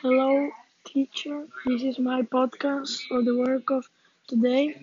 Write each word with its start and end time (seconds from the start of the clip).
Hello, 0.00 0.48
teacher. 0.84 1.48
This 1.66 1.82
is 1.82 1.98
my 1.98 2.22
podcast 2.22 3.00
or 3.10 3.24
the 3.24 3.36
work 3.36 3.68
of 3.72 3.90
today, 4.28 4.80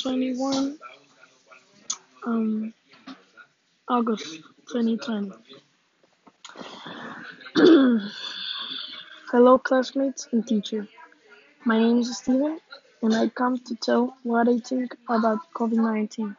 21 0.00 0.78
um, 2.24 2.72
August 3.88 4.36
2020. 4.70 5.32
Hello, 9.32 9.58
classmates 9.58 10.28
and 10.30 10.46
teacher. 10.46 10.86
My 11.64 11.80
name 11.80 11.98
is 11.98 12.16
Steven, 12.16 12.60
and 13.02 13.16
I 13.16 13.30
come 13.30 13.58
to 13.58 13.74
tell 13.74 14.16
what 14.22 14.48
I 14.48 14.60
think 14.60 14.94
about 15.08 15.40
COVID-19. 15.54 16.36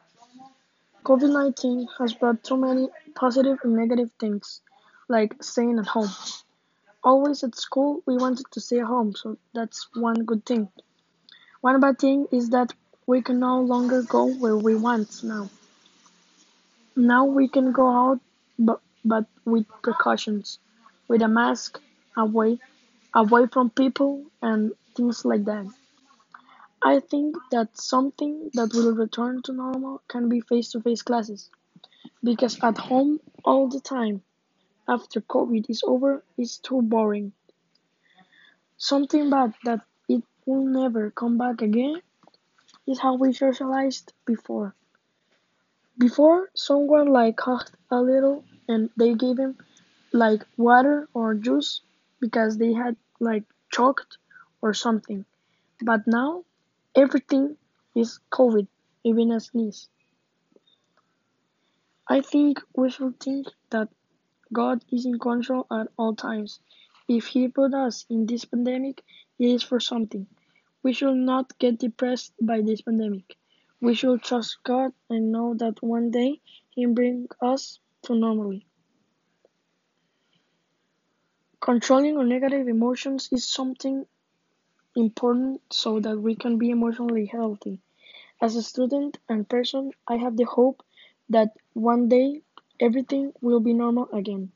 COVID-19 1.03 1.87
has 1.99 2.13
brought 2.13 2.41
too 2.41 2.55
many 2.55 2.87
positive 3.15 3.57
and 3.65 3.75
negative 3.75 4.11
things, 4.17 4.61
like 5.09 5.43
staying 5.43 5.77
at 5.77 5.87
home. 5.87 6.07
Always 7.03 7.43
at 7.43 7.55
school, 7.55 8.01
we 8.05 8.15
wanted 8.15 8.45
to 8.51 8.61
stay 8.61 8.79
home, 8.79 9.13
so 9.13 9.37
that's 9.53 9.87
one 9.93 10.23
good 10.23 10.45
thing. 10.45 10.69
One 11.59 11.79
bad 11.81 11.99
thing 11.99 12.27
is 12.31 12.49
that 12.51 12.73
we 13.05 13.21
can 13.21 13.39
no 13.39 13.59
longer 13.59 14.03
go 14.03 14.27
where 14.33 14.55
we 14.55 14.75
want 14.75 15.23
now. 15.23 15.49
Now 16.95 17.25
we 17.25 17.49
can 17.49 17.73
go 17.73 17.89
out, 17.89 18.19
but, 18.57 18.79
but 19.03 19.25
with 19.43 19.65
precautions, 19.81 20.59
with 21.09 21.21
a 21.21 21.27
mask, 21.27 21.81
away, 22.15 22.59
away 23.13 23.47
from 23.47 23.69
people, 23.69 24.23
and 24.41 24.71
things 24.95 25.25
like 25.25 25.43
that. 25.45 25.67
I 26.81 26.99
think 26.99 27.35
that 27.51 27.77
something 27.77 28.49
that 28.53 28.73
will 28.73 28.93
return 28.93 29.41
to 29.43 29.53
normal 29.53 30.01
can 30.07 30.29
be 30.29 30.39
face-to-face 30.39 31.01
classes, 31.01 31.49
because 32.23 32.57
at 32.61 32.77
home 32.77 33.19
all 33.43 33.67
the 33.67 33.81
time 33.81 34.21
after 34.87 35.21
COVID 35.21 35.69
is 35.69 35.83
over 35.85 36.23
is 36.37 36.57
too 36.57 36.81
boring. 36.81 37.33
Something 38.77 39.29
bad 39.29 39.53
that 39.63 39.81
it 40.09 40.23
will 40.45 40.65
never 40.65 41.11
come 41.11 41.37
back 41.37 41.61
again 41.61 42.01
is 42.87 42.99
how 42.99 43.15
we 43.15 43.33
socialized 43.33 44.13
before. 44.25 44.75
Before, 45.97 46.49
someone 46.53 47.07
like 47.07 47.37
coughed 47.37 47.71
a 47.89 48.01
little 48.01 48.43
and 48.67 48.89
they 48.97 49.13
gave 49.13 49.37
him 49.39 49.57
like 50.11 50.45
water 50.57 51.07
or 51.13 51.33
juice 51.35 51.81
because 52.19 52.57
they 52.57 52.73
had 52.73 52.95
like 53.19 53.43
choked 53.71 54.17
or 54.61 54.73
something. 54.73 55.25
But 55.81 56.07
now, 56.07 56.45
everything 56.95 57.57
is 57.95 58.19
COVID, 58.31 58.67
even 59.03 59.31
a 59.31 59.39
sneeze. 59.39 59.89
I 62.07 62.21
think 62.21 62.61
we 62.75 62.89
should 62.89 63.19
think 63.19 63.47
that 63.69 63.89
God 64.53 64.85
is 64.91 65.05
in 65.05 65.19
control 65.19 65.65
at 65.71 65.87
all 65.97 66.15
times. 66.15 66.59
If 67.07 67.25
He 67.27 67.47
put 67.47 67.73
us 67.73 68.05
in 68.09 68.25
this 68.27 68.45
pandemic, 68.45 69.03
it 69.39 69.47
is 69.47 69.63
for 69.63 69.79
something. 69.79 70.27
We 70.83 70.93
should 70.93 71.17
not 71.17 71.57
get 71.57 71.79
depressed 71.79 72.33
by 72.39 72.61
this 72.61 72.81
pandemic. 72.81 73.35
We 73.81 73.95
should 73.95 74.21
trust 74.21 74.63
God 74.63 74.93
and 75.09 75.31
know 75.31 75.55
that 75.55 75.83
one 75.83 76.11
day 76.11 76.39
He 76.69 76.85
will 76.85 76.93
bring 76.93 77.27
us 77.41 77.79
to 78.03 78.15
normality. 78.15 78.65
Controlling 81.59 82.17
our 82.17 82.25
negative 82.25 82.67
emotions 82.67 83.29
is 83.31 83.49
something 83.49 84.05
important 84.95 85.61
so 85.71 85.99
that 85.99 86.17
we 86.19 86.35
can 86.35 86.57
be 86.57 86.69
emotionally 86.69 87.25
healthy. 87.25 87.79
As 88.41 88.55
a 88.55 88.61
student 88.61 89.17
and 89.29 89.47
person, 89.47 89.91
I 90.07 90.17
have 90.17 90.35
the 90.37 90.43
hope 90.43 90.83
that 91.29 91.55
one 91.73 92.09
day 92.09 92.41
everything 92.83 93.33
will 93.41 93.61
be 93.61 93.73
normal 93.73 94.09
again. 94.13 94.51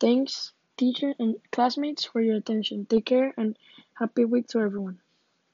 Thanks, 0.00 0.52
teacher 0.76 1.14
and 1.18 1.36
classmates, 1.52 2.04
for 2.04 2.20
your 2.20 2.36
attention. 2.36 2.86
Take 2.86 3.06
care 3.06 3.34
and 3.36 3.56
happy 3.94 4.24
week 4.24 4.48
to 4.48 4.60
everyone. 4.60 5.00